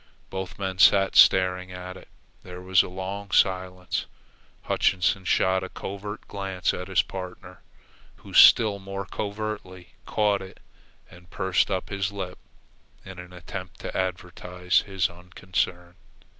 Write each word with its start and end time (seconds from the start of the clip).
Both 0.31 0.57
men 0.57 0.79
sat 0.79 1.15
staring 1.15 1.71
at 1.71 1.95
it. 1.95 2.07
There 2.41 2.59
was 2.59 2.81
a 2.81 2.89
long 2.89 3.29
silence. 3.29 4.07
Hutchinson 4.63 5.25
shot 5.25 5.63
a 5.63 5.69
covert 5.69 6.27
glance 6.27 6.73
at 6.73 6.87
his 6.87 7.03
partner, 7.03 7.61
who, 8.15 8.33
still 8.33 8.79
more 8.79 9.05
covertly, 9.05 9.93
caught 10.07 10.41
it, 10.41 10.59
and 11.11 11.29
pursed 11.29 11.69
up 11.69 11.89
his 11.89 12.11
lips 12.11 12.41
in 13.05 13.19
an 13.19 13.31
attempt 13.31 13.79
to 13.81 13.95
advertise 13.95 14.79
his 14.87 15.07
unconcern. 15.07 15.93